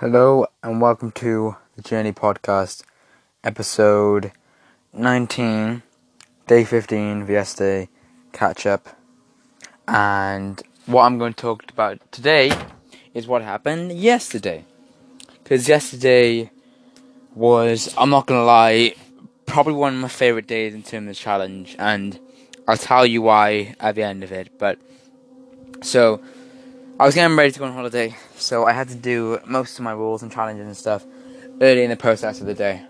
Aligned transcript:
Hello 0.00 0.46
and 0.62 0.80
welcome 0.80 1.10
to 1.10 1.56
the 1.76 1.82
Journey 1.82 2.10
Podcast, 2.10 2.84
episode 3.44 4.32
19, 4.94 5.82
day 6.46 6.64
15 6.64 7.20
of 7.20 7.28
yesterday, 7.28 7.90
catch 8.32 8.64
up. 8.64 8.96
And 9.86 10.62
what 10.86 11.02
I'm 11.02 11.18
going 11.18 11.34
to 11.34 11.38
talk 11.38 11.70
about 11.70 12.00
today 12.12 12.50
is 13.12 13.26
what 13.26 13.42
happened 13.42 13.92
yesterday. 13.92 14.64
Because 15.42 15.68
yesterday 15.68 16.50
was, 17.34 17.94
I'm 17.98 18.08
not 18.08 18.24
going 18.24 18.40
to 18.40 18.44
lie, 18.46 18.94
probably 19.44 19.74
one 19.74 19.96
of 19.96 20.00
my 20.00 20.08
favourite 20.08 20.46
days 20.46 20.72
in 20.72 20.82
terms 20.82 21.10
of 21.10 21.14
the 21.14 21.14
challenge. 21.14 21.76
And 21.78 22.18
I'll 22.66 22.78
tell 22.78 23.04
you 23.04 23.20
why 23.20 23.76
at 23.78 23.96
the 23.96 24.02
end 24.04 24.24
of 24.24 24.32
it. 24.32 24.58
But 24.58 24.78
so 25.82 26.22
I 27.00 27.06
was 27.06 27.14
getting 27.14 27.34
ready 27.34 27.50
to 27.50 27.58
go 27.58 27.64
on 27.64 27.72
holiday, 27.72 28.14
so 28.36 28.66
I 28.66 28.72
had 28.72 28.90
to 28.90 28.94
do 28.94 29.38
most 29.46 29.78
of 29.78 29.84
my 29.84 29.92
rules 29.92 30.22
and 30.22 30.30
challenges 30.30 30.66
and 30.66 30.76
stuff 30.76 31.06
early 31.62 31.82
in 31.82 31.88
the 31.88 31.96
process 31.96 32.42
of 32.42 32.46
the 32.46 32.52
day. 32.52 32.82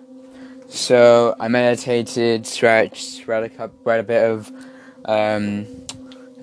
So 0.69 1.37
I 1.39 1.47
meditated, 1.47 2.45
stretched, 2.45 3.29
read 3.29 3.53
a, 3.57 3.71
read 3.85 4.01
a 4.01 4.03
bit 4.03 4.29
of 4.29 4.51
um, 5.05 5.65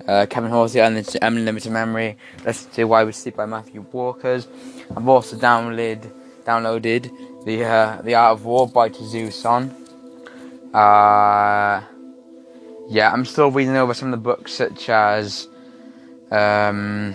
uh, 0.06 0.24
Kevin 0.30 0.50
Horsley 0.50 0.80
and 0.80 0.96
the 0.96 1.18
Unlimited 1.20 1.70
Memory, 1.70 2.16
listened 2.42 2.72
to 2.72 2.84
Why 2.84 3.04
We 3.04 3.12
Sleep 3.12 3.36
by 3.36 3.44
Matthew 3.44 3.82
Walkers. 3.92 4.48
I've 4.96 5.06
also 5.06 5.36
downloaded 5.36 6.10
downloaded 6.44 7.44
the 7.44 7.64
uh, 7.66 8.00
the 8.00 8.14
Art 8.14 8.38
of 8.38 8.46
War 8.46 8.66
by 8.66 8.88
Tzu 8.88 9.30
Son. 9.30 9.68
Uh, 10.72 11.82
yeah, 12.88 13.12
I'm 13.12 13.26
still 13.26 13.50
reading 13.50 13.76
over 13.76 13.92
some 13.92 14.10
of 14.10 14.12
the 14.12 14.24
books 14.24 14.54
such 14.54 14.88
as. 14.88 15.48
Um, 16.30 17.14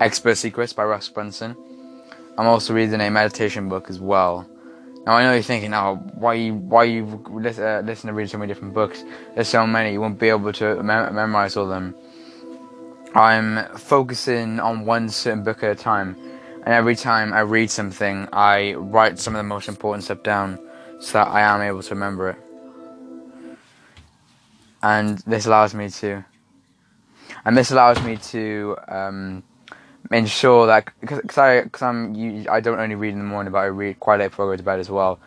Expert 0.00 0.36
Secrets 0.36 0.72
by 0.72 0.84
Russ 0.84 1.10
Brunson. 1.10 1.54
I'm 2.38 2.46
also 2.46 2.72
reading 2.72 3.02
a 3.02 3.10
meditation 3.10 3.68
book 3.68 3.90
as 3.90 4.00
well. 4.00 4.48
Now 5.04 5.12
I 5.12 5.24
know 5.24 5.34
you're 5.34 5.42
thinking, 5.42 5.74
oh, 5.74 5.96
why 6.14 6.34
you 6.34 6.54
why 6.54 6.84
you 6.84 7.22
listen, 7.30 7.64
uh, 7.64 7.82
listen 7.84 8.08
to 8.08 8.14
read 8.14 8.30
so 8.30 8.38
many 8.38 8.50
different 8.50 8.72
books? 8.72 9.04
There's 9.34 9.48
so 9.48 9.66
many, 9.66 9.92
you 9.92 10.00
won't 10.00 10.18
be 10.18 10.30
able 10.30 10.52
to 10.54 10.82
mem- 10.82 11.14
memorize 11.14 11.54
all 11.56 11.66
them. 11.66 11.94
I'm 13.14 13.66
focusing 13.76 14.58
on 14.58 14.86
one 14.86 15.10
certain 15.10 15.42
book 15.42 15.62
at 15.62 15.70
a 15.70 15.74
time, 15.74 16.16
and 16.64 16.68
every 16.68 16.96
time 16.96 17.34
I 17.34 17.40
read 17.40 17.70
something, 17.70 18.26
I 18.32 18.74
write 18.74 19.18
some 19.18 19.34
of 19.34 19.38
the 19.38 19.48
most 19.48 19.68
important 19.68 20.04
stuff 20.04 20.22
down, 20.22 20.58
so 20.98 21.18
that 21.18 21.28
I 21.28 21.40
am 21.42 21.60
able 21.60 21.82
to 21.82 21.90
remember 21.90 22.30
it. 22.30 22.38
And 24.82 25.18
this 25.26 25.44
allows 25.44 25.74
me 25.74 25.90
to, 25.90 26.24
and 27.44 27.54
this 27.54 27.70
allows 27.70 28.02
me 28.02 28.16
to 28.16 28.76
um, 28.88 29.42
ensure 30.10 30.66
that 30.66 30.92
because 31.00 31.38
I 31.38 31.62
because 31.62 31.82
I'm 31.82 32.46
I 32.50 32.60
don't 32.60 32.78
only 32.80 32.94
read 32.94 33.12
in 33.12 33.18
the 33.18 33.24
morning, 33.24 33.52
but 33.52 33.58
I 33.60 33.66
read 33.66 34.00
quite 34.00 34.20
late 34.20 34.30
before 34.30 34.48
I 34.48 34.52
go 34.54 34.56
to 34.56 34.62
bed 34.62 34.80
as 34.80 34.90
well. 34.90 35.20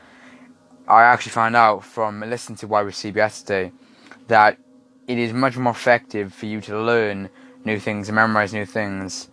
I 0.87 1.03
actually 1.03 1.31
found 1.31 1.55
out 1.55 1.83
from 1.83 2.19
listening 2.21 2.57
to 2.57 2.67
Why 2.67 2.83
We 2.83 2.91
Sleep 2.91 3.15
yesterday 3.15 3.71
that 4.27 4.57
it 5.07 5.17
is 5.17 5.33
much 5.33 5.57
more 5.57 5.71
effective 5.71 6.33
for 6.33 6.45
you 6.45 6.61
to 6.61 6.79
learn 6.79 7.29
new 7.65 7.79
things 7.79 8.09
and 8.09 8.15
memorize 8.15 8.53
new 8.53 8.65
things 8.65 9.29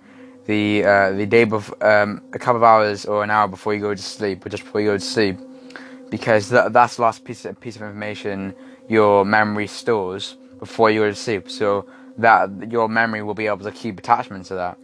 the 0.46 0.84
uh, 0.84 1.12
the 1.12 1.26
day 1.26 1.44
before 1.44 1.76
um, 1.86 2.22
a 2.32 2.38
couple 2.38 2.56
of 2.56 2.62
hours 2.64 3.04
or 3.06 3.24
an 3.24 3.30
hour 3.30 3.48
before 3.48 3.74
you 3.74 3.80
go 3.80 3.94
to 3.94 4.02
sleep, 4.02 4.44
or 4.46 4.48
just 4.48 4.64
before 4.64 4.80
you 4.80 4.88
go 4.88 4.98
to 4.98 5.04
sleep, 5.04 5.38
because 6.10 6.50
th- 6.50 6.72
that's 6.72 6.96
the 6.96 7.02
last 7.02 7.24
piece 7.24 7.44
of, 7.44 7.60
piece 7.60 7.76
of 7.76 7.82
information 7.82 8.54
your 8.88 9.24
memory 9.24 9.66
stores 9.66 10.36
before 10.58 10.90
you 10.90 11.00
go 11.00 11.10
to 11.10 11.14
sleep. 11.14 11.50
So 11.50 11.86
that 12.18 12.70
your 12.72 12.88
memory 12.88 13.22
will 13.22 13.34
be 13.34 13.46
able 13.46 13.64
to 13.64 13.72
keep 13.72 13.98
attachment 13.98 14.46
to 14.46 14.54
that. 14.54 14.78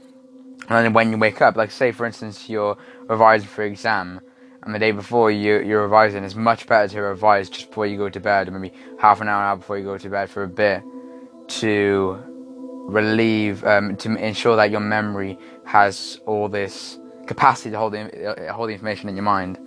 And 0.69 0.84
then 0.84 0.92
when 0.92 1.11
you 1.11 1.19
wake 1.19 1.41
up, 1.41 1.56
like 1.56 1.70
say 1.70 1.92
for 1.92 2.06
instance 2.06 2.48
you're 2.48 2.77
revising 3.09 3.48
for 3.48 3.62
exam, 3.62 4.20
and 4.62 4.75
the 4.75 4.78
day 4.78 4.91
before 4.91 5.31
you 5.31 5.61
you're 5.61 5.83
revising, 5.83 6.25
it's 6.25 6.34
much 6.34 6.67
better 6.67 6.89
to 6.89 7.00
revise 7.00 7.48
just 7.48 7.69
before 7.69 7.86
you 7.86 7.97
go 7.97 8.09
to 8.09 8.20
bed, 8.20 8.53
maybe 8.53 8.75
half 8.99 9.21
an 9.21 9.28
hour, 9.28 9.43
an 9.43 9.49
hour 9.49 9.56
before 9.56 9.78
you 9.78 9.84
go 9.84 9.97
to 9.97 10.10
bed 10.10 10.28
for 10.28 10.43
a 10.43 10.49
bit, 10.49 10.82
to 11.49 12.19
relieve 12.88 13.65
um, 13.65 13.97
to 13.99 14.15
ensure 14.16 14.56
that 14.56 14.71
your 14.71 14.81
memory 14.81 15.38
has 15.65 16.21
all 16.26 16.49
this 16.49 16.99
capacity 17.26 17.71
to 17.71 17.78
hold 17.78 17.93
the 17.93 18.50
hold 18.53 18.69
the 18.69 18.72
information 18.72 19.09
in 19.09 19.16
your 19.16 19.25
mind. 19.25 19.59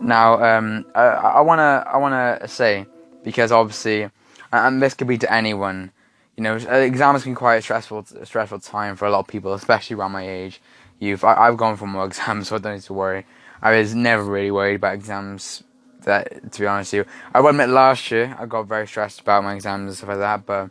Now, 0.00 0.42
um, 0.42 0.84
I, 0.94 1.02
I 1.02 1.40
wanna 1.40 1.84
I 1.86 1.96
wanna 1.96 2.46
say 2.46 2.86
because 3.24 3.50
obviously, 3.50 4.08
and 4.52 4.80
this 4.80 4.94
could 4.94 5.08
be 5.08 5.18
to 5.18 5.32
anyone 5.32 5.90
you 6.38 6.44
know, 6.44 6.54
uh, 6.54 6.76
exams 6.76 7.24
can 7.24 7.32
be 7.32 7.36
quite 7.36 7.56
a 7.56 7.62
stressful, 7.62 8.06
stressful 8.22 8.60
time 8.60 8.94
for 8.94 9.06
a 9.06 9.10
lot 9.10 9.18
of 9.18 9.26
people, 9.26 9.54
especially 9.54 9.96
around 9.96 10.12
my 10.12 10.26
age. 10.26 10.60
You've, 11.00 11.24
I, 11.24 11.46
have 11.46 11.56
gone 11.56 11.76
for 11.76 11.88
more 11.88 12.06
exams, 12.06 12.46
so 12.46 12.54
I 12.54 12.58
don't 12.60 12.74
need 12.74 12.82
to 12.82 12.92
worry. 12.92 13.26
I 13.60 13.76
was 13.76 13.92
never 13.92 14.22
really 14.22 14.52
worried 14.52 14.76
about 14.76 14.94
exams. 14.94 15.64
That, 16.02 16.52
to 16.52 16.60
be 16.60 16.66
honest 16.66 16.92
with 16.92 17.08
you, 17.08 17.12
I 17.34 17.40
will 17.40 17.48
admit 17.48 17.70
last 17.70 18.12
year 18.12 18.36
I 18.38 18.46
got 18.46 18.68
very 18.68 18.86
stressed 18.86 19.20
about 19.20 19.42
my 19.42 19.56
exams 19.56 19.88
and 19.88 19.96
stuff 19.96 20.10
like 20.10 20.18
that, 20.18 20.46
but 20.46 20.70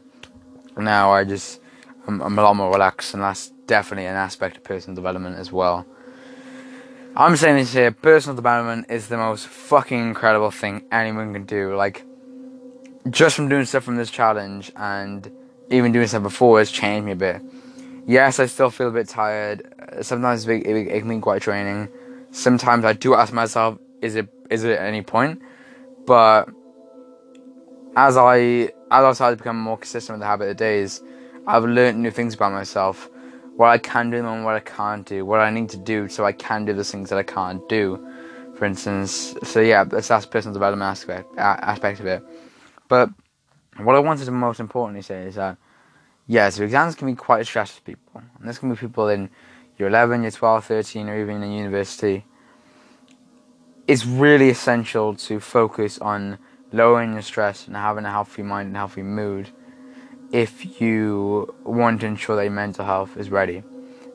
now 0.78 1.12
I 1.12 1.26
just, 1.26 1.60
I'm, 2.08 2.22
I'm 2.22 2.40
a 2.40 2.42
lot 2.42 2.56
more 2.56 2.72
relaxed, 2.72 3.14
and 3.14 3.22
that's 3.22 3.50
definitely 3.68 4.06
an 4.06 4.16
aspect 4.16 4.56
of 4.56 4.64
personal 4.64 4.96
development 4.96 5.38
as 5.38 5.52
well. 5.52 5.86
I'm 7.14 7.36
saying 7.36 7.58
this 7.58 7.74
here, 7.74 7.92
personal 7.92 8.38
development 8.38 8.86
is 8.90 9.10
the 9.10 9.18
most 9.18 9.48
fucking 9.48 10.00
incredible 10.00 10.50
thing 10.50 10.86
anyone 10.94 11.34
can 11.34 11.44
do. 11.44 11.76
Like, 11.76 12.06
just 13.10 13.36
from 13.36 13.50
doing 13.50 13.66
stuff 13.66 13.84
from 13.84 13.98
this 13.98 14.10
challenge 14.10 14.72
and 14.78 15.30
even 15.70 15.92
doing 15.92 16.08
stuff 16.08 16.24
before 16.24 16.60
has 16.60 16.72
changed 16.72 17.06
me 17.06 17.12
a 17.12 17.16
bit. 17.16 17.42
Yes, 18.06 18.40
I 18.40 18.46
still 18.46 18.70
feel 18.70 18.88
a 18.88 18.92
bit 18.92 19.10
tired. 19.10 19.64
Sometimes 20.02 20.48
it, 20.48 20.66
it, 20.66 20.88
it 20.88 21.00
can 21.00 21.10
be 21.10 21.20
quite 21.20 21.42
draining. 21.42 21.90
Sometimes 22.32 22.86
I 22.86 22.94
do 22.94 23.14
ask 23.16 23.34
myself, 23.34 23.78
is 24.02 24.16
it 24.16 24.30
is 24.50 24.64
it 24.64 24.80
at 24.80 24.86
any 24.86 25.02
point? 25.02 25.42
But 26.06 26.50
as 27.96 28.16
I 28.16 28.38
as 28.38 28.72
I 28.92 29.14
started 29.14 29.38
to 29.38 29.44
become 29.44 29.60
more 29.60 29.78
consistent 29.78 30.16
with 30.16 30.22
the 30.22 30.28
habit 30.28 30.50
of 30.50 30.58
days, 30.58 31.02
I've 31.46 31.66
learned 31.66 32.02
new 32.02 32.12
things 32.12 32.36
about 32.36 32.54
myself. 32.54 33.10
What 33.56 33.70
I 33.70 33.78
can 33.78 34.12
do 34.12 34.18
and 34.18 34.46
what 34.46 34.56
I 34.56 34.60
can't 34.60 35.06
do. 35.06 35.26
What 35.26 35.40
I 35.40 35.50
need 35.50 35.70
to 35.70 35.78
do 35.78 36.08
so 36.08 36.24
I 36.24 36.32
can 36.32 36.64
do 36.64 36.74
the 36.74 36.84
things 36.84 37.10
that 37.10 37.18
I 37.18 37.24
can't 37.24 37.68
do. 37.68 38.00
For 38.56 38.66
instance, 38.66 39.36
so 39.44 39.60
yeah, 39.60 39.84
that's 39.84 40.08
that's 40.08 40.26
personal 40.26 40.54
development 40.54 40.90
aspect 40.90 41.28
aspect 41.38 42.00
of 42.00 42.06
it. 42.06 42.24
But 42.88 43.10
what 43.86 43.96
I 43.96 44.00
wanted 44.00 44.26
to 44.26 44.32
most 44.32 44.60
importantly 44.60 45.02
say 45.02 45.24
is 45.24 45.36
that, 45.36 45.58
yeah, 46.26 46.50
so 46.50 46.64
exams 46.64 46.96
can 46.96 47.08
be 47.08 47.16
quite 47.16 47.42
a 47.42 47.46
stress 47.46 47.72
for 47.72 47.82
people. 47.82 48.22
And 48.40 48.48
this 48.48 48.58
can 48.58 48.70
be 48.70 48.76
people 48.76 49.08
in 49.10 49.30
year 49.78 49.88
11, 49.88 50.24
year 50.24 50.32
12, 50.32 50.66
13, 50.66 51.10
or 51.10 51.20
even 51.20 51.44
in 51.44 51.52
university. 51.52 52.26
It's 53.88 54.06
really 54.06 54.50
essential 54.50 55.16
to 55.16 55.40
focus 55.40 56.00
on 56.00 56.40
lowering 56.72 57.14
your 57.14 57.22
stress 57.22 57.68
and 57.68 57.76
having 57.76 58.06
a 58.06 58.12
healthy 58.12 58.44
mind 58.44 58.68
and 58.68 58.76
healthy 58.76 59.04
mood 59.04 59.50
if 60.32 60.82
you 60.82 61.56
want 61.64 62.02
to 62.02 62.08
ensure 62.08 62.36
that 62.36 62.44
your 62.44 62.52
mental 62.52 62.84
health 62.84 63.16
is 63.16 63.30
ready. 63.30 63.64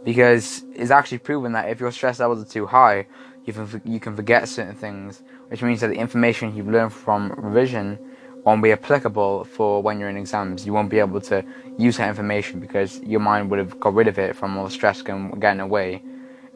Because 0.04 0.64
it's 0.74 0.90
actually 0.90 1.18
proven 1.18 1.52
that 1.52 1.70
if 1.70 1.80
your 1.80 1.92
stress 1.92 2.20
levels 2.20 2.42
are 2.42 2.50
too 2.50 2.66
high, 2.66 3.06
you 3.46 3.52
can, 3.52 3.82
you 3.84 4.00
can 4.00 4.14
forget 4.14 4.48
certain 4.48 4.74
things, 4.74 5.22
which 5.48 5.62
means 5.62 5.80
that 5.80 5.88
the 5.88 5.96
information 5.96 6.54
you've 6.54 6.68
learned 6.68 6.92
from 6.92 7.32
revision 7.38 7.98
won't 8.44 8.62
be 8.62 8.72
applicable 8.72 9.44
for 9.44 9.82
when 9.82 10.00
you're 10.00 10.08
in 10.08 10.16
exams. 10.16 10.66
You 10.66 10.72
won't 10.72 10.90
be 10.90 10.98
able 10.98 11.20
to 11.22 11.44
use 11.78 11.96
that 11.98 12.08
information 12.08 12.60
because 12.60 13.00
your 13.02 13.20
mind 13.20 13.50
would 13.50 13.58
have 13.58 13.78
got 13.78 13.94
rid 13.94 14.08
of 14.08 14.18
it 14.18 14.34
from 14.34 14.56
all 14.56 14.64
the 14.64 14.70
stress 14.70 15.00
and 15.02 15.40
getting 15.40 15.60
away, 15.60 16.02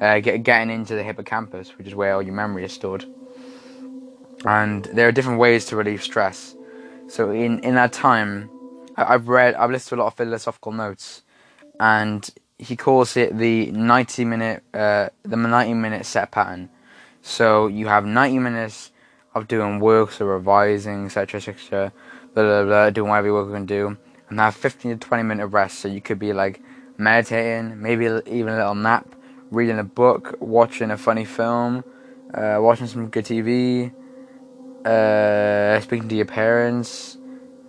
uh, 0.00 0.18
get, 0.20 0.42
getting 0.42 0.70
into 0.70 0.94
the 0.94 1.02
hippocampus, 1.02 1.78
which 1.78 1.86
is 1.86 1.94
where 1.94 2.14
all 2.14 2.22
your 2.22 2.34
memory 2.34 2.64
is 2.64 2.72
stored. 2.72 3.04
And 4.44 4.84
there 4.86 5.08
are 5.08 5.12
different 5.12 5.38
ways 5.38 5.64
to 5.66 5.76
relieve 5.76 6.02
stress. 6.02 6.56
So 7.08 7.30
in, 7.30 7.60
in 7.60 7.76
that 7.76 7.92
time, 7.92 8.50
I, 8.96 9.14
I've 9.14 9.28
read, 9.28 9.54
I've 9.54 9.70
listened 9.70 9.90
to 9.90 9.94
a 9.96 10.00
lot 10.02 10.06
of 10.08 10.14
philosophical 10.14 10.72
notes, 10.72 11.22
and 11.78 12.28
he 12.58 12.74
calls 12.74 13.16
it 13.16 13.36
the 13.36 13.70
90 13.70 14.24
minute, 14.24 14.62
uh, 14.74 15.08
the 15.22 15.36
90 15.36 15.74
minute 15.74 16.04
set 16.04 16.32
pattern. 16.32 16.68
So 17.22 17.68
you 17.68 17.86
have 17.86 18.04
90 18.04 18.38
minutes 18.40 18.90
of 19.36 19.46
doing 19.46 19.78
works 19.80 20.20
or 20.20 20.26
revising, 20.26 21.06
etc., 21.06 21.38
etc., 21.38 21.92
blah, 22.34 22.42
blah, 22.42 22.64
blah, 22.64 22.90
doing 22.90 23.10
whatever 23.10 23.44
going 23.44 23.66
to 23.66 23.74
do, 23.74 23.96
and 24.30 24.40
have 24.40 24.56
15 24.56 24.92
to 24.92 24.96
20 24.96 25.22
minute 25.22 25.46
rest. 25.48 25.78
So 25.80 25.88
you 25.88 26.00
could 26.00 26.18
be 26.18 26.32
like 26.32 26.62
meditating, 26.96 27.80
maybe 27.80 28.06
even 28.26 28.54
a 28.54 28.56
little 28.56 28.74
nap, 28.74 29.14
reading 29.50 29.78
a 29.78 29.84
book, 29.84 30.36
watching 30.40 30.90
a 30.90 30.96
funny 30.96 31.26
film, 31.26 31.84
uh, 32.32 32.56
watching 32.60 32.86
some 32.86 33.08
good 33.08 33.26
TV, 33.26 33.92
uh, 34.86 35.80
speaking 35.80 36.08
to 36.08 36.16
your 36.16 36.24
parents, 36.24 37.18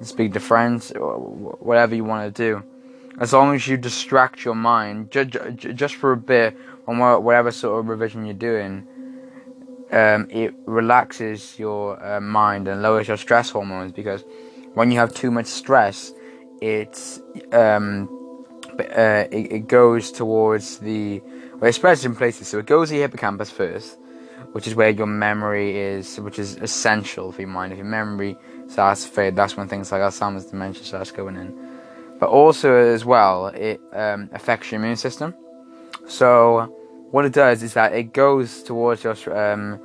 speaking 0.01 0.33
to 0.33 0.39
friends, 0.39 0.93
whatever 0.95 1.95
you 1.95 2.05
want 2.05 2.33
to 2.33 2.43
do. 2.43 2.63
As 3.19 3.33
long 3.33 3.55
as 3.55 3.67
you 3.67 3.77
distract 3.77 4.45
your 4.45 4.55
mind, 4.55 5.11
just, 5.11 5.31
just 5.57 5.95
for 5.95 6.13
a 6.13 6.17
bit 6.17 6.55
on 6.87 6.99
whatever 6.99 7.51
sort 7.51 7.79
of 7.79 7.89
revision 7.89 8.25
you're 8.25 8.35
doing, 8.35 8.87
um, 9.91 10.27
it 10.29 10.53
relaxes 10.65 11.57
your 11.57 12.03
uh, 12.05 12.19
mind 12.19 12.67
and 12.67 12.81
lowers 12.81 13.07
your 13.07 13.17
stress 13.17 13.49
hormones 13.49 13.91
because 13.91 14.23
when 14.73 14.91
you 14.91 14.99
have 14.99 15.13
too 15.13 15.31
much 15.31 15.47
stress, 15.47 16.11
it 16.61 17.19
um, 17.51 18.09
uh, 18.79 19.25
it, 19.31 19.51
it 19.51 19.67
goes 19.67 20.11
towards 20.11 20.79
the 20.79 21.21
well, 21.59 21.69
it 21.69 21.73
spreads 21.73 22.05
in 22.05 22.15
places. 22.15 22.47
So 22.47 22.59
it 22.59 22.65
goes 22.65 22.89
to 22.89 22.95
the 22.95 23.01
hippocampus 23.01 23.49
first, 23.49 23.97
which 24.51 24.67
is 24.67 24.75
where 24.75 24.89
your 24.89 25.07
memory 25.07 25.77
is, 25.77 26.19
which 26.19 26.37
is 26.37 26.55
essential 26.57 27.31
for 27.31 27.41
your 27.41 27.49
mind. 27.49 27.71
If 27.71 27.77
your 27.77 27.87
memory 27.87 28.35
starts 28.67 29.05
to 29.05 29.09
fade, 29.09 29.35
that's 29.35 29.57
when 29.57 29.67
things 29.67 29.91
like 29.91 30.01
Alzheimer's 30.01 30.45
dementia 30.45 30.83
starts 30.83 31.11
going 31.11 31.37
in. 31.37 31.57
But 32.19 32.29
also 32.29 32.73
as 32.75 33.05
well, 33.05 33.47
it 33.47 33.79
um, 33.93 34.29
affects 34.33 34.71
your 34.71 34.81
immune 34.81 34.97
system. 34.97 35.33
So 36.07 36.75
what 37.11 37.25
it 37.25 37.33
does 37.33 37.63
is 37.63 37.73
that 37.73 37.93
it 37.93 38.13
goes 38.13 38.63
towards 38.63 39.03
your 39.03 39.15
um, 39.37 39.79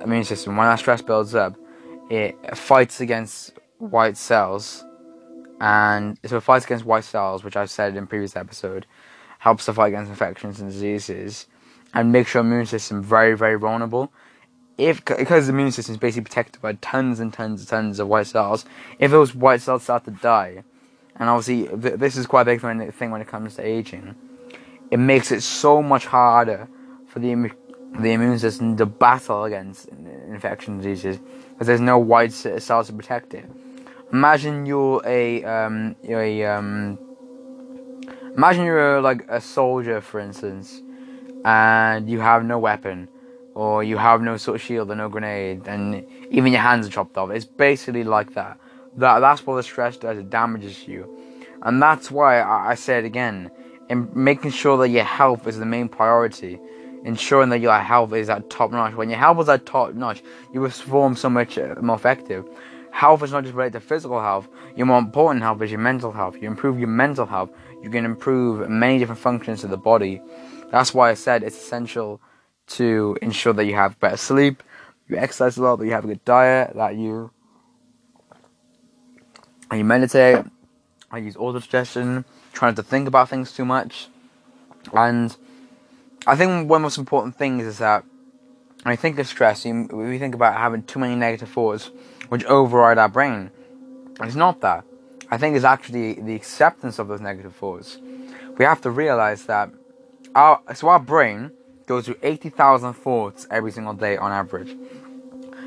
immune 0.00 0.24
system. 0.24 0.56
When 0.56 0.66
that 0.66 0.78
stress 0.78 1.02
builds 1.02 1.34
up, 1.34 1.56
it 2.10 2.56
fights 2.56 3.00
against 3.00 3.52
white 3.78 4.16
cells, 4.16 4.84
and 5.60 6.18
so 6.24 6.36
it 6.38 6.42
fights 6.42 6.64
against 6.64 6.84
white 6.84 7.04
cells, 7.04 7.44
which 7.44 7.56
I've 7.56 7.70
said 7.70 7.96
in 7.96 8.06
previous 8.06 8.36
episode, 8.36 8.86
helps 9.38 9.66
to 9.66 9.72
fight 9.72 9.88
against 9.88 10.10
infections 10.10 10.60
and 10.60 10.70
diseases, 10.70 11.46
and 11.94 12.12
makes 12.12 12.34
your 12.34 12.42
immune 12.42 12.66
system 12.66 13.02
very, 13.02 13.36
very 13.36 13.58
vulnerable. 13.58 14.12
If 14.78 15.04
because 15.04 15.46
the 15.46 15.52
immune 15.52 15.72
system 15.72 15.94
is 15.94 15.98
basically 15.98 16.24
protected 16.24 16.62
by 16.62 16.72
tons 16.74 17.20
and 17.20 17.32
tons 17.32 17.60
and 17.60 17.68
tons 17.68 17.98
of 17.98 18.08
white 18.08 18.26
cells, 18.26 18.64
if 18.98 19.10
those 19.10 19.34
white 19.34 19.60
cells 19.60 19.82
start 19.82 20.04
to 20.04 20.10
die, 20.10 20.62
and 21.16 21.28
obviously 21.28 21.66
this 21.76 22.16
is 22.16 22.26
quite 22.26 22.42
a 22.42 22.44
big 22.56 22.92
thing 22.94 23.10
when 23.10 23.20
it 23.20 23.28
comes 23.28 23.56
to 23.56 23.66
aging, 23.66 24.14
it 24.90 24.98
makes 24.98 25.30
it 25.32 25.42
so 25.42 25.82
much 25.82 26.06
harder 26.06 26.68
for 27.06 27.18
the 27.18 27.50
the 27.98 28.12
immune 28.12 28.38
system 28.38 28.76
to 28.76 28.86
battle 28.86 29.44
against 29.44 29.88
infection 30.28 30.78
diseases 30.78 31.18
because 31.52 31.66
there's 31.66 31.80
no 31.80 31.98
white 31.98 32.32
cells 32.32 32.86
to 32.86 32.92
protect 32.92 33.34
it. 33.34 33.44
Imagine 34.12 34.66
you're 34.66 35.02
a 35.04 35.44
um, 35.44 35.94
you're 36.02 36.22
a 36.22 36.44
um, 36.44 36.98
imagine 38.34 38.64
you're 38.64 39.00
like 39.00 39.24
a 39.28 39.40
soldier, 39.40 40.00
for 40.00 40.20
instance, 40.20 40.82
and 41.44 42.08
you 42.08 42.20
have 42.20 42.44
no 42.44 42.58
weapon, 42.58 43.08
or 43.54 43.84
you 43.84 43.96
have 43.98 44.22
no 44.22 44.36
sort 44.36 44.56
of 44.56 44.62
shield 44.62 44.90
or 44.90 44.94
no 44.94 45.08
grenade, 45.08 45.66
and 45.66 46.04
even 46.30 46.52
your 46.52 46.62
hands 46.62 46.86
are 46.86 46.90
chopped 46.90 47.16
off. 47.18 47.30
It's 47.30 47.44
basically 47.44 48.04
like 48.04 48.34
that. 48.34 48.58
That 48.96 49.20
that's 49.20 49.46
what 49.46 49.56
the 49.56 49.62
stress 49.62 49.96
does. 49.96 50.18
It 50.18 50.30
damages 50.30 50.88
you, 50.88 51.08
and 51.62 51.80
that's 51.80 52.10
why 52.10 52.40
I, 52.40 52.70
I 52.70 52.74
said 52.74 53.04
again, 53.04 53.50
in 53.90 54.08
making 54.14 54.52
sure 54.52 54.78
that 54.78 54.88
your 54.88 55.04
health 55.04 55.46
is 55.46 55.58
the 55.58 55.66
main 55.66 55.88
priority 55.88 56.58
ensuring 57.04 57.48
that 57.50 57.60
your 57.60 57.78
health 57.78 58.12
is 58.12 58.28
at 58.28 58.50
top 58.50 58.70
notch. 58.70 58.94
When 58.94 59.08
your 59.08 59.18
health 59.18 59.40
is 59.40 59.48
at 59.48 59.66
top 59.66 59.94
notch, 59.94 60.22
you 60.52 60.60
will 60.60 60.68
perform 60.68 61.16
so 61.16 61.30
much 61.30 61.58
uh, 61.58 61.74
more 61.80 61.96
effective. 61.96 62.44
Health 62.92 63.22
is 63.22 63.32
not 63.32 63.44
just 63.44 63.54
related 63.54 63.74
to 63.74 63.80
physical 63.80 64.20
health. 64.20 64.48
Your 64.76 64.86
more 64.86 64.98
important 64.98 65.42
health 65.42 65.62
is 65.62 65.70
your 65.70 65.80
mental 65.80 66.12
health. 66.12 66.36
You 66.36 66.48
improve 66.48 66.78
your 66.78 66.88
mental 66.88 67.26
health, 67.26 67.50
you 67.82 67.90
can 67.90 68.04
improve 68.04 68.68
many 68.68 68.98
different 68.98 69.20
functions 69.20 69.64
of 69.64 69.70
the 69.70 69.76
body. 69.76 70.20
That's 70.70 70.92
why 70.92 71.10
I 71.10 71.14
said 71.14 71.42
it's 71.42 71.56
essential 71.56 72.20
to 72.68 73.16
ensure 73.22 73.52
that 73.54 73.64
you 73.64 73.74
have 73.74 73.98
better 73.98 74.16
sleep, 74.16 74.62
you 75.08 75.16
exercise 75.16 75.56
a 75.56 75.62
lot, 75.62 75.76
that 75.76 75.86
you 75.86 75.92
have 75.92 76.04
a 76.04 76.08
good 76.08 76.24
diet, 76.24 76.74
that 76.76 76.96
you 76.96 77.30
and 79.70 79.78
you 79.78 79.84
meditate. 79.84 80.44
I 81.10 81.18
use 81.18 81.36
auto 81.36 81.58
suggestion, 81.58 82.24
trying 82.52 82.74
to 82.76 82.82
think 82.82 83.08
about 83.08 83.28
things 83.28 83.52
too 83.52 83.64
much, 83.64 84.08
and 84.92 85.36
I 86.26 86.36
think 86.36 86.68
one 86.68 86.78
of 86.78 86.82
the 86.82 86.86
most 86.86 86.98
important 86.98 87.36
things 87.36 87.64
is 87.64 87.78
that 87.78 88.04
when 88.82 88.92
we 88.92 88.96
think 88.96 89.18
of 89.18 89.26
stress, 89.26 89.64
we 89.64 90.18
think 90.18 90.34
about 90.34 90.56
having 90.56 90.82
too 90.82 90.98
many 90.98 91.14
negative 91.14 91.48
thoughts 91.48 91.90
which 92.28 92.44
override 92.44 92.98
our 92.98 93.08
brain. 93.08 93.50
It's 94.20 94.34
not 94.34 94.60
that. 94.60 94.84
I 95.30 95.38
think 95.38 95.56
it's 95.56 95.64
actually 95.64 96.14
the 96.14 96.34
acceptance 96.34 96.98
of 96.98 97.08
those 97.08 97.20
negative 97.20 97.54
thoughts. 97.54 97.98
We 98.58 98.64
have 98.64 98.80
to 98.82 98.90
realize 98.90 99.44
that 99.46 99.70
our 100.34 100.60
so 100.74 100.88
our 100.88 101.00
brain 101.00 101.52
goes 101.86 102.06
through 102.06 102.18
80,000 102.22 102.94
thoughts 102.94 103.46
every 103.50 103.72
single 103.72 103.94
day 103.94 104.16
on 104.16 104.30
average. 104.30 104.76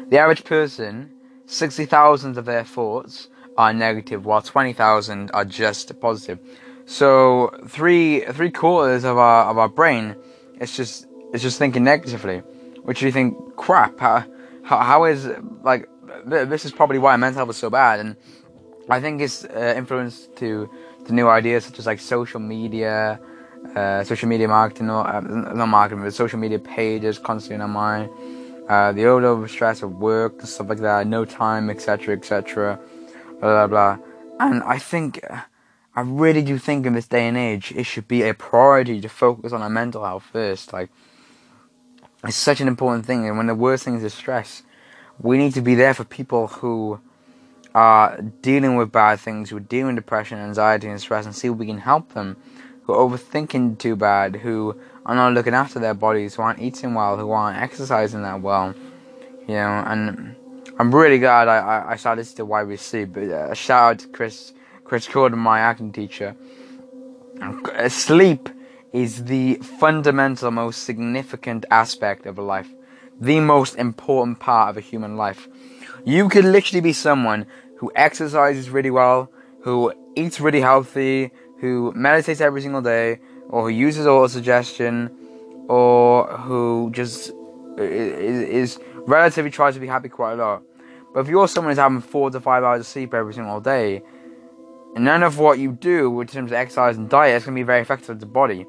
The 0.10 0.18
average 0.18 0.44
person, 0.44 1.12
60,000 1.48 2.38
of 2.38 2.45
their 2.45 2.63
thoughts 2.63 3.28
are 3.57 3.73
negative, 3.73 4.25
while 4.25 4.41
20,000 4.41 5.31
are 5.33 5.45
just 5.45 6.00
positive. 6.00 6.39
So 6.85 7.51
three 7.67 8.21
three 8.21 8.51
quarters 8.51 9.05
of 9.05 9.17
our 9.17 9.45
of 9.45 9.57
our 9.57 9.69
brain 9.69 10.17
it's 10.59 10.75
just 10.75 11.07
it's 11.33 11.44
just 11.44 11.59
thinking 11.59 11.83
negatively, 11.83 12.39
which 12.83 13.01
you 13.01 13.11
think 13.11 13.38
crap. 13.55 14.00
How 14.00 14.25
how, 14.63 14.77
how 14.79 15.03
is 15.05 15.29
like 15.63 15.88
this 16.25 16.65
is 16.65 16.71
probably 16.71 17.00
why 17.00 17.15
mental 17.17 17.39
health 17.39 17.50
is 17.50 17.57
so 17.57 17.69
bad, 17.69 18.00
and 18.00 18.15
I 18.89 19.00
think 19.00 19.21
it's 19.21 19.44
uh, 19.45 19.73
influenced 19.75 20.35
to 20.38 20.69
the 21.06 21.13
new 21.13 21.27
ideas 21.27 21.65
such 21.65 21.79
as 21.79 21.85
like 21.85 21.99
social 21.99 22.39
media, 22.39 23.19
uh, 23.75 24.03
social 24.03 24.29
media 24.29 24.47
marketing, 24.47 24.89
or 24.89 25.06
uh, 25.07 25.19
not 25.21 25.67
marketing, 25.67 26.03
but 26.03 26.13
social 26.13 26.39
media 26.39 26.59
pages 26.59 27.19
constantly 27.19 27.56
in 27.56 27.61
our 27.61 27.67
mind. 27.67 28.09
Uh, 28.69 28.94
the 28.94 29.03
overload 29.03 29.44
of 29.44 29.51
stress 29.51 29.81
of 29.81 29.91
work 29.95 30.39
and 30.39 30.47
stuff 30.47 30.69
like 30.69 30.79
that, 30.79 31.06
no 31.06 31.25
time, 31.25 31.69
etc., 31.69 32.15
etc., 32.15 32.79
blah 33.44 33.68
blah 33.68 33.95
blah. 33.95 34.06
And 34.40 34.63
I 34.63 34.80
think 34.80 35.19
I 35.95 36.01
really 36.01 36.42
do 36.42 36.57
think 36.57 36.86
in 36.86 36.94
this 36.94 37.07
day 37.07 37.28
and 37.28 37.38
age 37.38 37.74
it 37.75 37.84
should 37.84 38.07
be 38.07 38.24
a 38.24 38.34
priority 38.34 39.01
to 39.01 39.10
focus 39.10 39.54
on 39.54 39.62
our 39.62 39.69
mental 39.69 40.04
health 40.04 40.24
first. 40.31 40.74
Like 40.74 40.90
it's 42.24 42.38
such 42.38 42.62
an 42.62 42.68
important 42.68 43.06
thing, 43.06 43.28
and 43.28 43.38
when 43.38 43.48
the 43.48 43.56
worst 43.56 43.84
thing 43.84 43.95
is 43.95 44.13
stress, 44.13 44.63
we 45.19 45.38
need 45.38 45.54
to 45.54 45.62
be 45.62 45.75
there 45.75 45.94
for 45.94 46.06
people 46.06 46.48
who 46.48 47.00
are 47.75 48.22
dealing 48.42 48.75
with 48.75 48.92
bad 48.92 49.19
things, 49.19 49.50
who 49.50 49.57
are 49.57 49.60
dealing 49.60 49.95
with 49.95 50.04
depression, 50.04 50.38
anxiety, 50.40 50.88
and 50.88 51.01
stress, 51.01 51.25
and 51.25 51.36
see 51.36 51.50
if 51.50 51.56
we 51.56 51.66
can 51.66 51.80
help 51.80 52.13
them. 52.13 52.38
Who 52.84 52.94
are 52.94 53.10
overthinking 53.10 53.80
too 53.80 53.95
bad, 53.95 54.38
who 54.38 54.80
are 55.06 55.16
not 55.16 55.34
looking 55.34 55.54
after 55.54 55.80
their 55.80 55.94
bodies, 55.94 56.36
who 56.36 56.42
aren't 56.42 56.62
eating 56.62 56.94
well, 56.94 57.18
who 57.18 57.31
aren't 57.31 57.62
exercising 57.62 58.24
that 58.24 58.42
well, 58.42 58.74
you 59.48 59.56
know. 59.56 59.84
And 59.86 60.36
I'm 60.79 60.93
really 60.93 61.19
glad 61.19 61.47
I, 61.47 61.91
I, 61.91 61.95
started 61.97 62.25
to 62.25 62.45
Why 62.45 62.63
We 62.63 62.77
Sleep. 62.77 63.13
But 63.13 63.29
uh, 63.29 63.53
shout 63.53 63.91
out 63.91 63.99
to 63.99 64.07
Chris 64.07 64.53
Chris 64.83 65.07
Gordon, 65.07 65.37
my 65.37 65.59
acting 65.59 65.91
teacher. 65.91 66.35
Sleep 67.89 68.49
is 68.91 69.25
the 69.25 69.55
fundamental, 69.55 70.49
most 70.49 70.83
significant 70.83 71.65
aspect 71.69 72.25
of 72.25 72.39
a 72.39 72.41
life, 72.41 72.69
the 73.19 73.39
most 73.39 73.75
important 73.75 74.39
part 74.39 74.69
of 74.69 74.77
a 74.77 74.81
human 74.81 75.15
life. 75.15 75.47
You 76.05 76.27
could 76.27 76.45
literally 76.45 76.81
be 76.81 76.93
someone 76.93 77.45
who 77.77 77.91
exercises 77.95 78.71
really 78.71 78.91
well, 78.91 79.29
who 79.61 79.93
eats 80.15 80.39
really 80.39 80.61
healthy, 80.61 81.31
who 81.59 81.93
meditates 81.95 82.41
every 82.41 82.61
single 82.61 82.81
day, 82.81 83.19
or 83.49 83.63
who 83.63 83.69
uses 83.69 84.07
auto 84.07 84.27
suggestion, 84.27 85.15
or 85.67 86.25
who 86.37 86.89
just 86.92 87.31
is, 87.77 88.75
is 88.75 88.80
relatively 89.07 89.51
tries 89.51 89.73
to 89.73 89.80
be 89.80 89.87
happy 89.87 90.09
quite 90.09 90.33
a 90.33 90.35
lot. 90.35 90.63
But 91.13 91.21
if 91.21 91.27
you're 91.27 91.47
someone 91.47 91.71
who's 91.71 91.80
having 91.80 92.01
four 92.01 92.31
to 92.31 92.39
five 92.39 92.63
hours 92.63 92.81
of 92.81 92.87
sleep 92.87 93.13
every 93.13 93.33
single 93.33 93.59
day, 93.59 94.01
none 94.95 95.23
of 95.23 95.37
what 95.39 95.59
you 95.59 95.71
do 95.73 96.19
in 96.21 96.27
terms 96.27 96.51
of 96.51 96.56
exercise 96.56 96.97
and 96.97 97.09
diet 97.09 97.37
is 97.37 97.45
going 97.45 97.56
to 97.56 97.59
be 97.59 97.65
very 97.65 97.81
effective 97.81 98.07
to 98.07 98.15
the 98.15 98.25
body. 98.25 98.65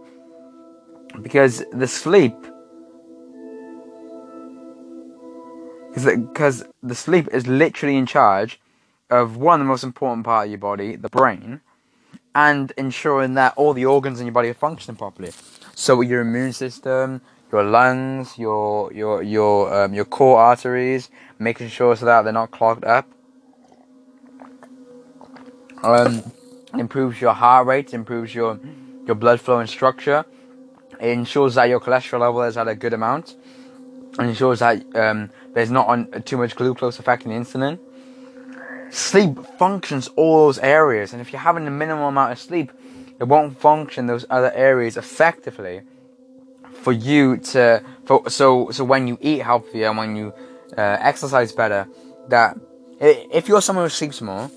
Because 1.22 1.64
the 1.72 1.86
sleep, 1.86 2.34
because 5.94 6.64
the 6.82 6.94
sleep 6.94 7.28
is 7.32 7.46
literally 7.46 7.96
in 7.96 8.04
charge 8.04 8.60
of 9.10 9.36
one 9.36 9.60
of 9.60 9.66
the 9.66 9.68
most 9.68 9.84
important 9.84 10.24
part 10.24 10.46
of 10.46 10.50
your 10.50 10.58
body, 10.58 10.96
the 10.96 11.08
brain, 11.08 11.60
and 12.34 12.72
ensuring 12.76 13.34
that 13.34 13.54
all 13.56 13.72
the 13.74 13.86
organs 13.86 14.20
in 14.20 14.26
your 14.26 14.32
body 14.32 14.48
are 14.50 14.54
functioning 14.54 14.96
properly. 14.96 15.32
So 15.74 16.00
your 16.00 16.22
immune 16.22 16.52
system, 16.52 17.20
your 17.52 17.64
lungs, 17.64 18.38
your 18.38 18.92
your 18.92 19.22
your 19.22 19.84
um, 19.84 19.94
your 19.94 20.04
core 20.04 20.38
arteries, 20.38 21.10
making 21.38 21.68
sure 21.68 21.96
so 21.96 22.06
that 22.06 22.22
they're 22.22 22.32
not 22.32 22.50
clogged 22.50 22.84
up, 22.84 23.08
um, 25.82 26.22
improves 26.78 27.20
your 27.20 27.34
heart 27.34 27.66
rate, 27.66 27.94
improves 27.94 28.34
your 28.34 28.60
your 29.06 29.16
blood 29.16 29.40
flow 29.40 29.58
and 29.60 29.68
structure. 29.68 30.24
It 31.00 31.10
ensures 31.10 31.56
that 31.56 31.64
your 31.66 31.80
cholesterol 31.80 32.20
level 32.20 32.42
is 32.42 32.56
at 32.56 32.68
a 32.68 32.74
good 32.74 32.92
amount. 32.94 33.36
and 34.18 34.28
ensures 34.28 34.60
that 34.60 34.84
um, 34.96 35.30
there's 35.54 35.70
not 35.70 35.86
on, 35.88 36.22
too 36.22 36.36
much 36.36 36.54
glucose 36.56 36.98
affecting 36.98 37.32
insulin. 37.32 37.78
Sleep 38.94 39.44
functions 39.58 40.06
all 40.14 40.46
those 40.46 40.60
areas, 40.60 41.12
and 41.12 41.20
if 41.20 41.32
you're 41.32 41.40
having 41.40 41.66
a 41.66 41.70
minimal 41.70 42.06
amount 42.06 42.30
of 42.30 42.38
sleep, 42.38 42.70
it 43.18 43.24
won't 43.24 43.60
function 43.60 44.06
those 44.06 44.24
other 44.30 44.52
areas 44.52 44.96
effectively 44.96 45.82
for 46.82 46.92
you 46.92 47.38
to. 47.38 47.82
For, 48.04 48.30
so 48.30 48.70
so 48.70 48.84
when 48.84 49.08
you 49.08 49.18
eat 49.20 49.42
healthier 49.42 49.88
and 49.88 49.98
when 49.98 50.14
you 50.14 50.32
uh, 50.78 50.98
exercise 51.00 51.50
better, 51.50 51.88
that 52.28 52.56
if 53.00 53.48
you're 53.48 53.60
someone 53.60 53.84
who 53.84 53.88
sleeps 53.88 54.22
more, 54.22 54.48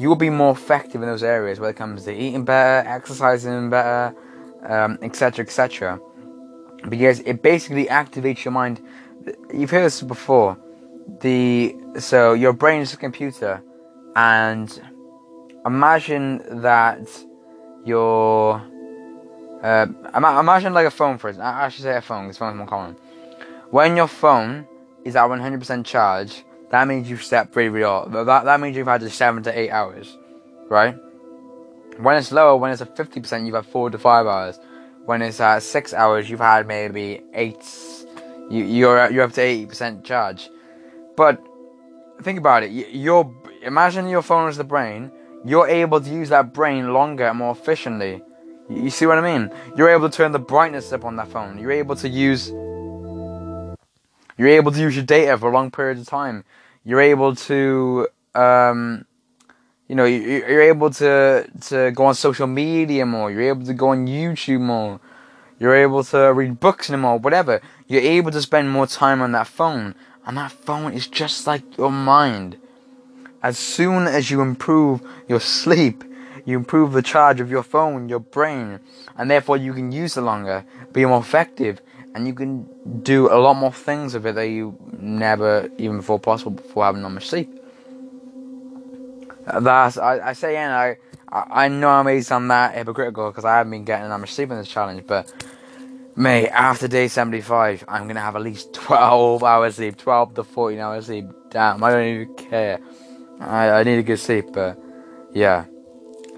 you 0.00 0.08
will 0.08 0.16
be 0.16 0.30
more 0.30 0.50
effective 0.50 1.00
in 1.00 1.08
those 1.08 1.22
areas 1.22 1.60
when 1.60 1.70
it 1.70 1.76
comes 1.76 2.02
to 2.06 2.12
eating 2.12 2.44
better, 2.44 2.88
exercising 2.88 3.70
better, 3.70 4.16
etc., 5.00 5.42
um, 5.42 5.46
etc. 5.46 6.00
because 6.88 7.20
it 7.20 7.40
basically 7.40 7.86
activates 7.86 8.44
your 8.44 8.50
mind. 8.50 8.80
You've 9.54 9.70
heard 9.70 9.84
this 9.84 10.02
before. 10.02 10.58
The 11.20 11.76
so 12.00 12.32
your 12.32 12.52
brain 12.52 12.80
is 12.82 12.92
a 12.92 12.96
computer, 12.96 13.62
and 14.16 14.82
imagine 15.64 16.60
that 16.62 17.08
your 17.84 18.60
Uh, 19.62 19.86
imagine 20.14 20.74
like 20.74 20.86
a 20.86 20.90
phone 20.90 21.18
for 21.18 21.28
instance. 21.28 21.44
I 21.44 21.68
should 21.70 21.82
say 21.82 21.96
a 21.96 22.00
phone 22.00 22.24
because 22.24 22.38
phone's 22.38 22.56
more 22.56 22.66
common. 22.66 22.94
When 23.70 23.96
your 23.96 24.06
phone 24.06 24.66
is 25.04 25.16
at 25.16 25.24
100% 25.28 25.84
charge, 25.84 26.44
that 26.70 26.86
means 26.86 27.08
you've 27.08 27.24
slept 27.24 27.52
pretty 27.52 27.70
real. 27.70 28.06
That, 28.08 28.44
that 28.44 28.60
means 28.60 28.76
you've 28.76 28.86
had 28.86 29.02
7 29.10 29.42
to 29.44 29.58
8 29.58 29.70
hours, 29.70 30.16
right? 30.68 30.94
When 31.98 32.16
it's 32.16 32.32
lower, 32.32 32.56
when 32.56 32.70
it's 32.70 32.82
at 32.82 32.94
50%, 32.94 33.46
you've 33.46 33.54
had 33.54 33.66
4 33.66 33.90
to 33.90 33.98
5 33.98 34.26
hours. 34.26 34.58
When 35.04 35.22
it's 35.22 35.40
at 35.40 35.62
6 35.62 35.94
hours, 35.94 36.28
you've 36.28 36.40
had 36.40 36.66
maybe 36.66 37.22
8, 37.32 37.56
you, 38.50 38.64
you're, 38.64 39.10
you're 39.10 39.24
up 39.24 39.32
to 39.32 39.40
80% 39.40 40.04
charge. 40.04 40.50
But 41.16 41.40
think 42.22 42.38
about 42.38 42.62
it. 42.62 42.70
You're, 42.70 43.32
imagine 43.62 44.08
your 44.08 44.22
phone 44.22 44.48
is 44.48 44.56
the 44.56 44.64
brain. 44.64 45.10
You're 45.44 45.68
able 45.68 46.00
to 46.00 46.10
use 46.10 46.28
that 46.30 46.52
brain 46.52 46.92
longer 46.92 47.26
and 47.28 47.38
more 47.38 47.52
efficiently. 47.52 48.22
You 48.68 48.90
see 48.90 49.06
what 49.06 49.18
I 49.18 49.20
mean? 49.20 49.50
You're 49.76 49.90
able 49.90 50.08
to 50.08 50.16
turn 50.16 50.32
the 50.32 50.38
brightness 50.38 50.92
up 50.92 51.04
on 51.04 51.16
that 51.16 51.28
phone. 51.28 51.58
You're 51.58 51.72
able 51.72 51.94
to 51.96 52.08
use 52.08 52.50
you're 54.38 54.48
able 54.48 54.70
to 54.72 54.78
use 54.78 54.94
your 54.94 55.04
data 55.04 55.38
for 55.38 55.50
long 55.50 55.70
periods 55.70 56.00
of 56.00 56.08
time. 56.08 56.44
You're 56.84 57.00
able 57.00 57.34
to 57.36 58.08
um, 58.34 59.06
you 59.88 59.94
know, 59.94 60.04
you're 60.04 60.62
able 60.62 60.90
to 60.90 61.48
to 61.68 61.92
go 61.92 62.06
on 62.06 62.14
social 62.14 62.46
media 62.46 63.06
more. 63.06 63.30
You're 63.30 63.48
able 63.48 63.64
to 63.66 63.74
go 63.74 63.88
on 63.90 64.06
YouTube 64.06 64.60
more. 64.60 65.00
You're 65.58 65.76
able 65.76 66.04
to 66.04 66.32
read 66.34 66.60
books 66.60 66.90
more, 66.90 67.18
whatever. 67.18 67.62
You're 67.86 68.02
able 68.02 68.30
to 68.32 68.42
spend 68.42 68.70
more 68.70 68.86
time 68.86 69.22
on 69.22 69.32
that 69.32 69.46
phone. 69.46 69.94
And 70.26 70.36
that 70.36 70.50
phone 70.50 70.92
is 70.92 71.06
just 71.06 71.46
like 71.46 71.78
your 71.78 71.92
mind. 71.92 72.58
As 73.42 73.58
soon 73.58 74.08
as 74.08 74.30
you 74.30 74.40
improve 74.42 75.00
your 75.28 75.40
sleep, 75.40 76.02
you 76.44 76.56
improve 76.56 76.92
the 76.92 77.02
charge 77.02 77.40
of 77.40 77.50
your 77.50 77.62
phone, 77.62 78.08
your 78.08 78.18
brain, 78.18 78.80
and 79.16 79.30
therefore 79.30 79.56
you 79.56 79.72
can 79.72 79.92
use 79.92 80.16
it 80.16 80.22
longer, 80.22 80.64
be 80.92 81.04
more 81.04 81.20
effective, 81.20 81.80
and 82.14 82.26
you 82.26 82.34
can 82.34 82.66
do 83.02 83.30
a 83.30 83.38
lot 83.38 83.54
more 83.54 83.72
things 83.72 84.14
with 84.14 84.26
it 84.26 84.34
that 84.34 84.48
you 84.48 84.76
never 84.98 85.68
even 85.78 86.02
thought 86.02 86.22
possible 86.22 86.52
before 86.52 86.84
having 86.84 87.02
not 87.02 87.10
much 87.10 87.28
sleep. 87.28 87.50
That's 89.60 89.96
I, 89.96 90.30
I 90.30 90.32
say, 90.32 90.56
and 90.56 90.72
I 90.72 90.96
I 91.30 91.68
know 91.68 91.88
I 91.88 92.02
may 92.02 92.20
sound 92.20 92.50
that 92.50 92.74
hypocritical 92.74 93.30
because 93.30 93.44
I 93.44 93.58
haven't 93.58 93.70
been 93.70 93.84
getting 93.84 94.08
that 94.08 94.18
much 94.18 94.32
sleep 94.32 94.50
in 94.50 94.58
this 94.58 94.68
challenge, 94.68 95.04
but 95.06 95.32
mate, 96.16 96.48
after 96.48 96.88
day 96.88 97.08
seventy 97.08 97.40
five, 97.40 97.84
I'm 97.86 98.08
gonna 98.08 98.20
have 98.20 98.36
at 98.36 98.42
least 98.42 98.72
twelve 98.74 99.44
hours 99.44 99.76
sleep, 99.76 99.96
twelve 99.96 100.34
to 100.34 100.44
fourteen 100.44 100.80
hours 100.80 101.06
sleep. 101.06 101.26
Damn, 101.50 101.84
I 101.84 101.90
don't 101.90 102.06
even 102.06 102.34
care. 102.34 102.80
I 103.40 103.70
I 103.70 103.82
need 103.84 103.98
a 103.98 104.02
good 104.02 104.18
sleep, 104.18 104.46
but 104.52 104.78
yeah. 105.32 105.66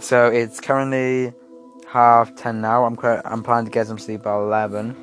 So 0.01 0.27
it's 0.29 0.61
currently 0.61 1.33
half 1.87 2.35
ten 2.35 2.61
now. 2.61 2.85
I'm 2.85 2.99
I'm 3.25 3.43
planning 3.43 3.67
to 3.67 3.71
get 3.71 3.87
some 3.87 3.99
sleep 3.99 4.27
at 4.27 4.35
eleven. 4.35 4.97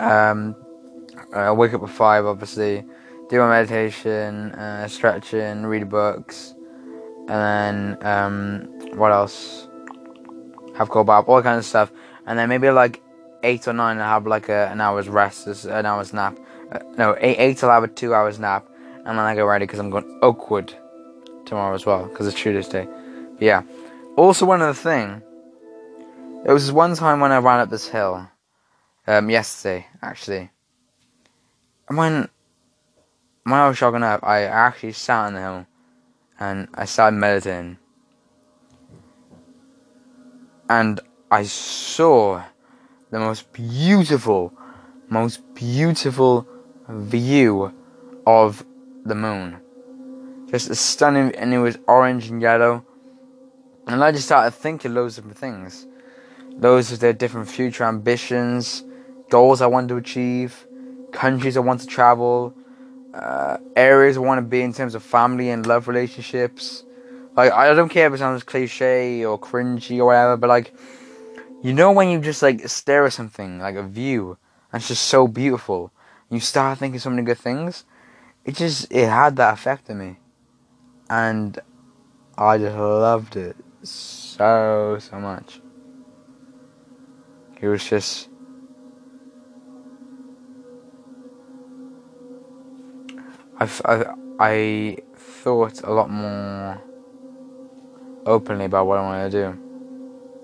Um, 0.00 0.56
I 1.32 1.52
wake 1.52 1.72
up 1.72 1.82
at 1.82 1.90
five, 1.90 2.26
obviously. 2.26 2.84
Do 3.30 3.38
my 3.38 3.48
meditation, 3.48 4.52
uh, 4.52 4.86
stretching, 4.86 5.64
read 5.64 5.88
books, 5.88 6.54
and 7.28 7.96
then 7.96 8.06
um, 8.06 8.68
what 8.98 9.12
else? 9.12 9.68
Have 10.76 10.90
cold 10.90 11.06
bath, 11.06 11.24
all 11.28 11.40
kinds 11.40 11.60
of 11.60 11.64
stuff, 11.64 11.92
and 12.26 12.36
then 12.36 12.48
maybe 12.48 12.68
like 12.70 13.00
eight 13.44 13.68
or 13.68 13.72
nine, 13.72 13.98
I 13.98 14.08
have 14.08 14.26
like 14.26 14.48
a, 14.48 14.68
an 14.70 14.80
hour's 14.80 15.08
rest, 15.08 15.46
an 15.64 15.86
hour's 15.86 16.12
nap. 16.12 16.38
Uh, 16.72 16.78
no, 16.96 17.16
eight, 17.20 17.36
eight 17.38 17.58
till 17.58 17.70
I 17.70 17.74
have 17.74 17.84
a 17.84 17.88
two 17.88 18.14
hours 18.14 18.38
nap, 18.38 18.66
and 18.96 19.06
then 19.06 19.18
I 19.18 19.34
get 19.34 19.42
ready 19.42 19.64
because 19.64 19.78
I'm 19.78 19.90
going 19.90 20.18
Oakwood 20.22 20.74
tomorrow 21.44 21.74
as 21.74 21.86
well 21.86 22.06
because 22.06 22.26
it's 22.26 22.36
Tuesday. 22.36 22.84
Day. 22.84 22.90
But 23.34 23.42
yeah. 23.42 23.62
Also, 24.16 24.46
one 24.46 24.62
other 24.62 24.74
thing. 24.74 25.22
There 26.44 26.52
was 26.52 26.70
one 26.70 26.94
time 26.94 27.20
when 27.20 27.32
I 27.32 27.38
ran 27.38 27.60
up 27.60 27.70
this 27.70 27.88
hill 27.88 28.28
um, 29.06 29.30
yesterday, 29.30 29.86
actually. 30.02 30.50
And 31.88 31.98
when, 31.98 32.28
when 33.44 33.54
I 33.54 33.68
was 33.68 33.78
jogging 33.78 34.02
up, 34.02 34.22
I 34.22 34.42
actually 34.42 34.92
sat 34.92 35.26
on 35.26 35.34
the 35.34 35.40
hill 35.40 35.66
and 36.38 36.68
I 36.74 36.84
started 36.84 37.16
meditating. 37.16 37.78
And 40.68 41.00
I 41.30 41.44
saw 41.44 42.42
the 43.14 43.20
most 43.20 43.52
beautiful, 43.52 44.52
most 45.08 45.40
beautiful 45.54 46.48
view 46.88 47.72
of 48.26 48.66
the 49.04 49.14
moon. 49.14 49.60
Just 50.50 50.74
stunning, 50.74 51.32
and 51.36 51.54
it 51.54 51.58
was 51.58 51.78
orange 51.86 52.28
and 52.28 52.42
yellow. 52.42 52.84
And 53.86 54.02
I 54.02 54.10
just 54.10 54.24
started 54.24 54.50
thinking 54.50 54.94
loads 54.94 55.16
of 55.16 55.26
things. 55.30 55.86
Those 56.58 56.92
are 56.92 56.96
their 56.96 57.12
different 57.12 57.48
future 57.48 57.84
ambitions, 57.84 58.82
goals 59.30 59.60
I 59.60 59.68
want 59.68 59.88
to 59.90 59.96
achieve, 59.96 60.66
countries 61.12 61.56
I 61.56 61.60
want 61.60 61.82
to 61.82 61.86
travel, 61.86 62.52
uh, 63.14 63.58
areas 63.76 64.16
I 64.16 64.20
want 64.20 64.38
to 64.38 64.42
be 64.42 64.60
in 64.60 64.72
terms 64.72 64.96
of 64.96 65.04
family 65.04 65.50
and 65.50 65.64
love 65.64 65.86
relationships. 65.86 66.82
Like 67.36 67.52
I 67.52 67.72
don't 67.74 67.90
care 67.90 68.08
if 68.08 68.14
it 68.14 68.18
sounds 68.18 68.42
cliche 68.42 69.24
or 69.24 69.38
cringy 69.38 70.00
or 70.00 70.06
whatever, 70.06 70.36
but 70.36 70.48
like 70.48 70.74
you 71.64 71.72
know 71.74 71.90
when 71.92 72.10
you 72.10 72.20
just 72.20 72.42
like 72.42 72.68
stare 72.68 73.06
at 73.06 73.12
something 73.14 73.58
like 73.58 73.74
a 73.76 73.82
view 73.82 74.38
and 74.72 74.80
it's 74.80 74.88
just 74.88 75.04
so 75.06 75.26
beautiful, 75.28 75.92
you 76.30 76.40
start 76.40 76.78
thinking 76.78 77.00
so 77.00 77.10
many 77.10 77.22
good 77.22 77.38
things. 77.38 77.84
It 78.44 78.56
just 78.56 78.92
it 78.92 79.08
had 79.08 79.36
that 79.36 79.54
effect 79.54 79.90
on 79.90 79.98
me, 79.98 80.18
and 81.10 81.58
I 82.38 82.58
just 82.58 82.76
loved 82.76 83.36
it 83.36 83.56
so 83.82 84.98
so 85.00 85.20
much. 85.20 85.60
It 87.60 87.66
was 87.68 87.84
just 87.84 88.28
I've, 93.58 93.80
I, 93.84 94.14
I 94.38 94.96
thought 95.16 95.82
a 95.82 95.92
lot 95.92 96.10
more 96.10 96.82
openly 98.26 98.66
about 98.66 98.86
what 98.86 98.98
I 98.98 99.02
wanted 99.02 99.30
to 99.32 99.42
do. 99.52 99.63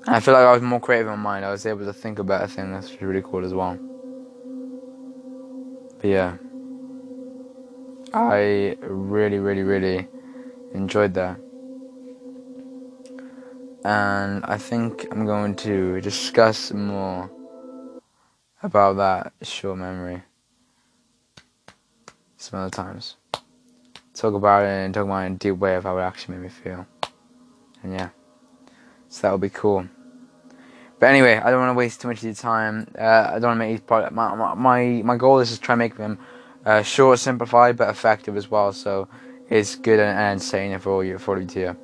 I 0.06 0.20
feel 0.20 0.34
like 0.34 0.46
I 0.46 0.52
was 0.52 0.62
more 0.62 0.80
creative 0.80 1.08
in 1.08 1.18
my 1.18 1.34
mind. 1.34 1.44
I 1.44 1.50
was 1.50 1.66
able 1.66 1.84
to 1.84 1.92
think 1.92 2.24
better 2.26 2.46
things, 2.46 2.86
which 2.86 2.96
is 2.96 3.02
really 3.02 3.22
cool 3.22 3.44
as 3.44 3.54
well. 3.54 3.78
But 5.98 6.08
yeah, 6.08 6.36
I 8.12 8.76
really, 8.80 9.38
really, 9.38 9.62
really 9.62 10.08
enjoyed 10.72 11.14
that. 11.14 11.40
And 13.84 14.44
I 14.44 14.58
think 14.58 15.06
I'm 15.10 15.24
going 15.26 15.54
to 15.56 16.00
discuss 16.00 16.72
more 16.72 17.30
about 18.62 18.96
that 18.96 19.32
short 19.42 19.78
memory 19.78 20.22
some 22.36 22.60
other 22.60 22.70
times. 22.70 23.16
Talk 24.14 24.34
about 24.34 24.64
it 24.64 24.68
and 24.68 24.92
talk 24.92 25.04
about 25.04 25.22
it 25.22 25.26
in 25.26 25.32
a 25.32 25.36
deep 25.36 25.56
way 25.56 25.76
of 25.76 25.84
how 25.84 25.98
it 25.98 26.02
actually 26.02 26.36
made 26.36 26.42
me 26.42 26.48
feel. 26.48 26.86
And 27.82 27.92
yeah, 27.94 28.10
so 29.10 29.22
that 29.22 29.32
would 29.32 29.42
be 29.42 29.50
cool. 29.50 29.86
But 30.98 31.06
anyway, 31.06 31.36
I 31.36 31.50
don't 31.50 31.60
want 31.60 31.70
to 31.70 31.78
waste 31.78 32.00
too 32.00 32.08
much 32.08 32.18
of 32.18 32.24
your 32.24 32.34
time. 32.34 32.86
Uh, 32.98 33.02
I 33.02 33.32
don't 33.32 33.50
want 33.50 33.56
to 33.56 33.66
make 33.66 33.70
these 33.72 33.80
part. 33.80 34.12
My, 34.12 34.54
my 34.54 35.02
my 35.02 35.16
goal 35.16 35.40
is 35.40 35.50
to 35.52 35.60
try 35.60 35.74
and 35.74 35.78
make 35.80 35.96
them 35.96 36.18
uh, 36.64 36.82
short, 36.82 37.18
simplified, 37.18 37.76
but 37.76 37.88
effective 37.88 38.36
as 38.36 38.50
well. 38.50 38.72
So 38.72 39.08
it's 39.48 39.74
good 39.76 39.98
and, 39.98 40.18
and 40.18 40.32
insane 40.34 40.78
for 40.78 40.92
all 40.92 41.04
you 41.04 41.18
for 41.18 41.34
all 41.34 41.40
you 41.42 41.48
to. 41.48 41.76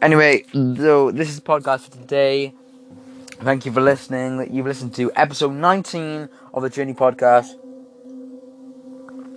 Anyway, 0.00 0.44
so 0.52 1.10
this 1.10 1.28
is 1.28 1.36
the 1.36 1.42
podcast 1.42 1.80
for 1.80 1.90
today. 1.92 2.54
Thank 3.40 3.66
you 3.66 3.72
for 3.72 3.80
listening. 3.80 4.54
You've 4.54 4.66
listened 4.66 4.94
to 4.94 5.10
episode 5.16 5.52
19 5.52 6.28
of 6.54 6.62
the 6.62 6.70
Journey 6.70 6.94
Podcast. 6.94 7.58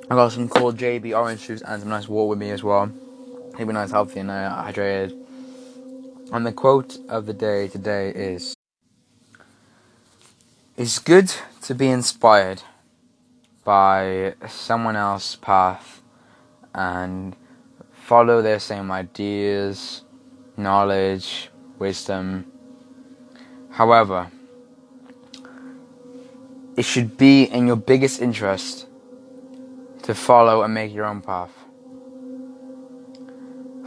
I 0.09 0.15
got 0.15 0.31
some 0.31 0.47
cool 0.47 0.71
JB 0.71 1.17
orange 1.17 1.47
juice 1.47 1.61
and 1.61 1.81
some 1.81 1.89
nice 1.89 2.07
water 2.07 2.29
with 2.29 2.39
me 2.39 2.51
as 2.51 2.63
well. 2.63 2.91
Keep 3.57 3.67
me 3.67 3.73
nice, 3.73 3.91
healthy, 3.91 4.19
and 4.19 4.29
uh, 4.29 4.63
hydrated. 4.63 5.26
And 6.29 6.45
the 6.45 6.51
quote 6.51 6.97
of 7.07 7.25
the 7.25 7.33
day 7.33 7.69
today 7.69 8.09
is 8.09 8.53
It's 10.75 10.99
good 10.99 11.33
to 11.61 11.73
be 11.73 11.87
inspired 11.87 12.63
by 13.63 14.33
someone 14.45 14.97
else's 14.97 15.37
path 15.37 16.01
and 16.75 17.33
follow 17.93 18.41
their 18.41 18.59
same 18.59 18.91
ideas, 18.91 20.03
knowledge, 20.57 21.49
wisdom. 21.79 22.51
However, 23.71 24.29
it 26.75 26.83
should 26.83 27.15
be 27.15 27.43
in 27.43 27.67
your 27.67 27.77
biggest 27.77 28.21
interest 28.21 28.85
to 30.03 30.13
follow 30.13 30.61
and 30.63 30.73
make 30.73 30.93
your 30.93 31.05
own 31.05 31.21
path. 31.21 31.51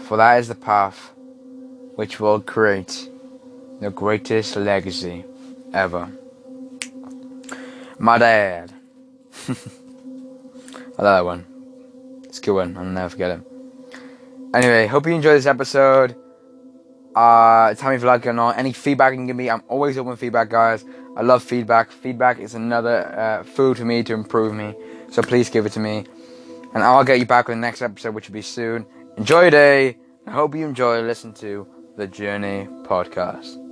For 0.07 0.17
that 0.17 0.39
is 0.39 0.49
the 0.49 0.55
path 0.55 1.13
which 2.01 2.19
will 2.19 2.41
create 2.41 3.11
the 3.83 3.91
greatest 3.91 4.57
legacy 4.57 5.23
ever. 5.75 6.11
My 7.99 8.17
dad. 8.17 8.73
I 9.49 11.03
love 11.03 11.17
that 11.19 11.25
one. 11.27 11.45
It's 12.25 12.39
a 12.39 12.41
good 12.41 12.55
one. 12.55 12.75
I'll 12.79 12.85
never 12.85 13.11
forget 13.11 13.33
it. 13.33 13.41
Anyway, 14.55 14.87
hope 14.87 15.07
you 15.07 15.13
enjoyed 15.13 15.37
this 15.37 15.45
episode. 15.45 16.17
Uh, 17.15 17.75
tell 17.75 17.91
me 17.91 17.97
if 17.97 18.01
you 18.01 18.07
like 18.07 18.25
it 18.25 18.31
or 18.31 18.33
not. 18.33 18.57
Any 18.57 18.73
feedback 18.73 19.13
you 19.13 19.19
can 19.19 19.27
give 19.27 19.37
me, 19.37 19.51
I'm 19.51 19.63
always 19.69 19.99
open 19.99 20.17
feedback, 20.17 20.49
guys. 20.49 20.87
I 21.19 21.21
love 21.21 21.43
feedback. 21.43 21.91
Feedback 21.91 22.39
is 22.39 22.55
another 22.55 23.15
uh, 23.15 23.43
food 23.43 23.77
for 23.77 23.85
me 23.85 24.03
to 24.05 24.15
improve 24.15 24.55
me. 24.55 24.75
So 25.11 25.21
please 25.21 25.51
give 25.51 25.67
it 25.67 25.73
to 25.73 25.81
me. 25.81 26.07
And 26.73 26.83
I'll 26.83 27.05
get 27.05 27.19
you 27.19 27.27
back 27.27 27.49
with 27.49 27.59
the 27.59 27.61
next 27.61 27.83
episode, 27.83 28.15
which 28.15 28.29
will 28.29 28.35
be 28.41 28.41
soon. 28.41 28.87
Enjoy 29.19 29.43
your 29.43 29.51
day. 29.51 29.99
I 30.27 30.31
hope 30.31 30.55
you 30.55 30.65
enjoy 30.65 31.03
listening 31.03 31.35
to 31.35 31.67
the 31.97 32.07
Journey 32.07 32.69
podcast. 32.85 33.70